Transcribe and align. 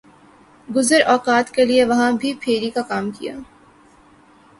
گزر 0.67 1.01
اوقات 1.13 1.47
کیلئے 1.55 1.83
وہاں 1.89 2.11
بھی 2.19 2.29
پھیر 2.41 2.61
ی 2.63 2.69
کاکام 2.75 3.05
کیا۔ 3.17 3.35